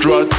[0.00, 0.29] Drug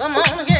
[0.00, 0.59] Come on again.